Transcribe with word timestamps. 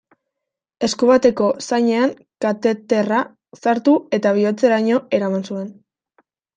Esku 0.87 1.09
bateko 1.09 1.49
zainean 1.65 2.15
kateterra 2.47 3.21
sartu 3.63 3.97
eta 4.21 4.35
bihotzeraino 4.43 5.07
eraman 5.21 5.49
zuen. 5.51 5.75